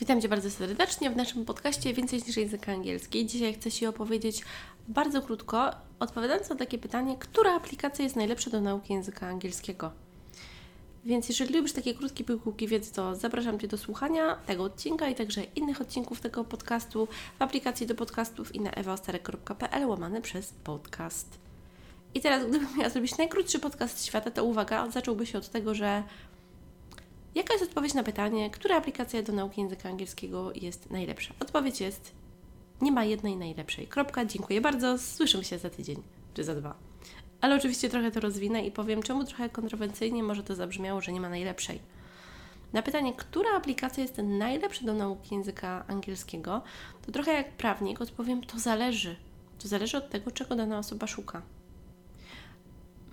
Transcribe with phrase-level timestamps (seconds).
[0.00, 3.26] Witam Cię bardzo serdecznie w naszym podcaście Więcej niż język angielski.
[3.26, 4.44] Dzisiaj chcę Ci opowiedzieć
[4.88, 9.92] bardzo krótko, odpowiadając na takie pytanie, która aplikacja jest najlepsza do nauki języka angielskiego.
[11.04, 15.14] Więc jeżeli lubisz takie krótkie pigułki wiedzy, to zapraszam Cię do słuchania tego odcinka i
[15.14, 17.08] także innych odcinków tego podcastu
[17.38, 21.38] w aplikacji do podcastów i na ewaostarek.pl łamane przez podcast.
[22.14, 26.02] I teraz, gdybym miała zrobić najkrótszy podcast świata, to uwaga, zacząłby się od tego, że
[27.34, 31.34] Jaka jest odpowiedź na pytanie, która aplikacja do nauki języka angielskiego jest najlepsza?
[31.40, 32.12] Odpowiedź jest:
[32.80, 33.86] nie ma jednej najlepszej.
[33.86, 36.02] Kropka, dziękuję bardzo, słyszymy się za tydzień
[36.34, 36.74] czy za dwa.
[37.40, 41.20] Ale oczywiście trochę to rozwinę i powiem, czemu trochę kontrowersyjnie może to zabrzmiało, że nie
[41.20, 41.80] ma najlepszej.
[42.72, 46.62] Na pytanie, która aplikacja jest najlepsza do nauki języka angielskiego,
[47.06, 49.16] to trochę jak prawnik odpowiem: to zależy.
[49.58, 51.42] To zależy od tego, czego dana osoba szuka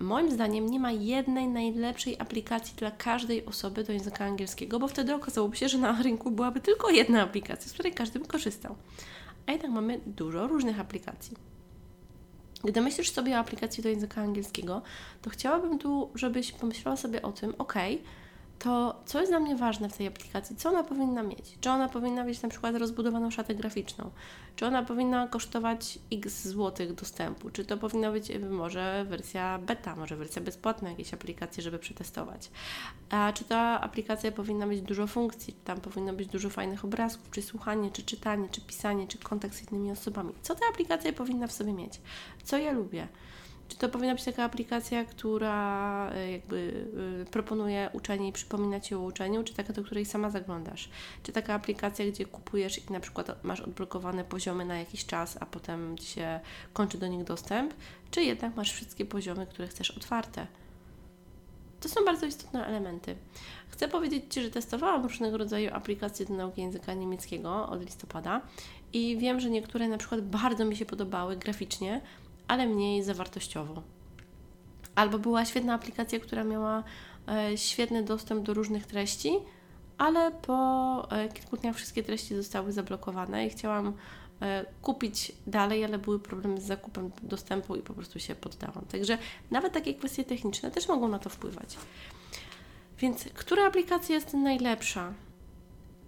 [0.00, 5.14] moim zdaniem nie ma jednej najlepszej aplikacji dla każdej osoby do języka angielskiego, bo wtedy
[5.14, 8.76] okazałoby się, że na rynku byłaby tylko jedna aplikacja, z której każdy by korzystał.
[9.46, 11.36] A jednak mamy dużo różnych aplikacji.
[12.64, 14.82] Gdy myślisz sobie o aplikacji do języka angielskiego,
[15.22, 17.74] to chciałabym tu, żebyś pomyślała sobie o tym, ok,
[18.58, 20.56] to co jest dla mnie ważne w tej aplikacji?
[20.56, 21.58] Co ona powinna mieć?
[21.60, 24.10] Czy ona powinna mieć na przykład rozbudowaną szatę graficzną?
[24.56, 27.50] Czy ona powinna kosztować x złotych dostępu?
[27.50, 32.50] Czy to powinna być może wersja beta, może wersja bezpłatna jakiejś aplikacji, żeby przetestować?
[33.10, 35.54] A czy ta aplikacja powinna mieć dużo funkcji?
[35.64, 39.72] Tam powinno być dużo fajnych obrazków, czy słuchanie, czy czytanie, czy pisanie, czy kontakt z
[39.72, 40.32] innymi osobami?
[40.42, 42.00] Co ta aplikacja powinna w sobie mieć?
[42.44, 43.08] Co ja lubię?
[43.68, 46.86] Czy to powinna być taka aplikacja, która e, jakby
[47.22, 50.88] e, proponuje uczenie i przypomina Ci o uczeniu, czy taka, do której sama zaglądasz?
[51.22, 55.46] Czy taka aplikacja, gdzie kupujesz i na przykład masz odblokowane poziomy na jakiś czas, a
[55.46, 56.40] potem Ci się
[56.72, 57.74] kończy do nich dostęp,
[58.10, 60.46] czy jednak masz wszystkie poziomy, które chcesz otwarte?
[61.80, 63.16] To są bardzo istotne elementy.
[63.68, 68.40] Chcę powiedzieć Ci, że testowałam różnego rodzaju aplikacje do nauki języka niemieckiego od listopada
[68.92, 72.00] i wiem, że niektóre na przykład bardzo mi się podobały graficznie,
[72.48, 73.82] ale mniej zawartościowo.
[74.94, 76.84] Albo była świetna aplikacja, która miała
[77.28, 79.32] e, świetny dostęp do różnych treści,
[79.98, 83.92] ale po e, kilku dniach wszystkie treści zostały zablokowane i chciałam
[84.42, 88.84] e, kupić dalej, ale były problemy z zakupem dostępu i po prostu się poddałam.
[88.84, 89.18] Także
[89.50, 91.76] nawet takie kwestie techniczne też mogą na to wpływać.
[92.98, 95.12] Więc która aplikacja jest najlepsza?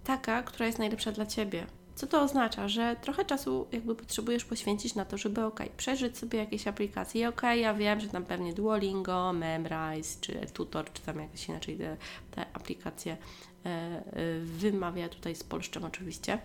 [0.03, 1.65] Taka, która jest najlepsza dla Ciebie.
[1.95, 2.67] Co to oznacza?
[2.67, 7.21] Że trochę czasu jakby potrzebujesz poświęcić na to, żeby ok, przejrzeć sobie jakieś aplikacje.
[7.21, 11.77] I ok, ja wiem, że tam pewnie Duolingo, Memrise, czy Tutor, czy tam jakieś inaczej
[11.77, 11.97] te,
[12.31, 13.17] te aplikacje
[13.65, 14.03] e, e,
[14.39, 16.39] wymawia tutaj z polszczem oczywiście.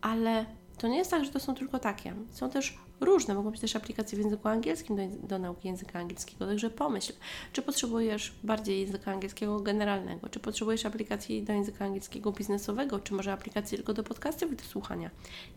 [0.00, 0.46] Ale
[0.78, 2.14] to nie jest tak, że to są tylko takie.
[2.30, 6.46] Są też różne, mogą być też aplikacje w języku angielskim do, do nauki języka angielskiego,
[6.46, 7.12] także pomyśl,
[7.52, 13.32] czy potrzebujesz bardziej języka angielskiego generalnego, czy potrzebujesz aplikacji do języka angielskiego biznesowego, czy może
[13.32, 15.10] aplikacji tylko do podcastów i do słuchania.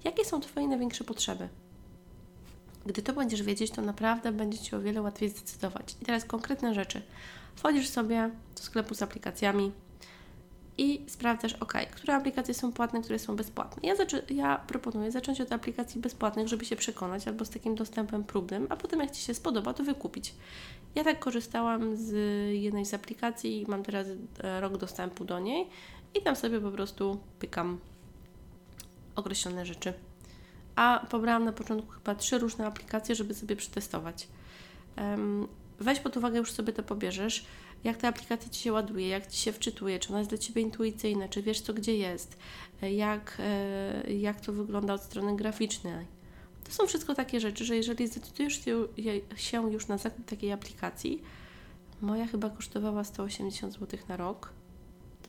[0.03, 1.49] Jakie są Twoje największe potrzeby?
[2.85, 5.95] Gdy to będziesz wiedzieć, to naprawdę będzie Ci o wiele łatwiej zdecydować.
[6.01, 7.01] I teraz konkretne rzeczy.
[7.55, 9.71] Wchodzisz sobie do sklepu z aplikacjami,
[10.79, 13.89] i sprawdzasz, ok, które aplikacje są płatne, które są bezpłatne.
[13.89, 13.95] Ja,
[14.29, 18.75] ja proponuję zacząć od aplikacji bezpłatnych, żeby się przekonać, albo z takim dostępem próbnym, a
[18.75, 20.33] potem jak Ci się spodoba, to wykupić.
[20.95, 22.11] Ja tak korzystałam z
[22.53, 24.07] jednej z aplikacji i mam teraz
[24.43, 25.67] e, rok dostępu do niej
[26.19, 27.79] i tam sobie po prostu pykam
[29.15, 29.93] określone rzeczy.
[30.75, 34.27] A pobrałam na początku chyba trzy różne aplikacje, żeby sobie przetestować.
[35.79, 37.45] Weź pod uwagę, już sobie to pobierzesz
[37.83, 40.61] jak ta aplikacja Ci się ładuje, jak Ci się wczytuje, czy ona jest dla Ciebie
[40.61, 42.37] intuicyjna, czy wiesz co gdzie jest,
[42.81, 46.05] e, jak, e, jak to wygląda od strony graficznej.
[46.63, 48.61] To są wszystko takie rzeczy, że jeżeli zdecydujesz
[49.35, 51.21] się już na zakup takiej aplikacji,
[52.01, 54.53] moja chyba kosztowała 180 zł na rok.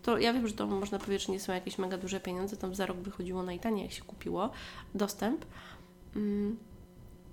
[0.03, 2.75] To ja wiem, że to można powiedzieć, że nie są jakieś mega duże pieniądze, tam
[2.75, 4.51] za rok wychodziło najtaniej, jak się kupiło
[4.95, 5.45] dostęp.
[6.17, 6.57] Mm,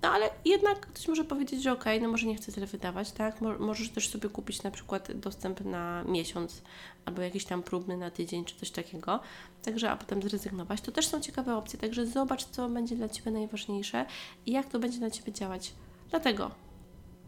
[0.02, 3.12] no ale jednak ktoś może powiedzieć, że okej, okay, no może nie chcę tyle wydawać,
[3.12, 3.40] tak?
[3.58, 6.62] możesz też sobie kupić na przykład dostęp na miesiąc
[7.04, 9.20] albo jakiś tam próbny na tydzień czy coś takiego,
[9.62, 10.80] także a potem zrezygnować.
[10.80, 14.06] To też są ciekawe opcje, także zobacz, co będzie dla Ciebie najważniejsze
[14.46, 15.72] i jak to będzie dla Ciebie działać.
[16.10, 16.50] Dlatego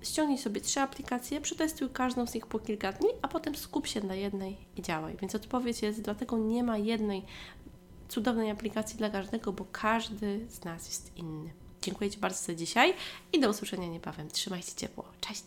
[0.02, 4.00] ściągnij sobie trzy aplikacje, przetestuj każdą z nich po kilka dni, a potem skup się
[4.00, 5.16] na jednej i działaj.
[5.20, 7.24] Więc odpowiedź jest, dlatego nie ma jednej
[8.08, 11.50] cudownej aplikacji dla każdego, bo każdy z nas jest inny.
[11.82, 12.94] Dziękuję Ci bardzo za dzisiaj
[13.32, 14.30] i do usłyszenia niebawem.
[14.30, 15.04] Trzymajcie ciepło.
[15.20, 15.44] Cześć!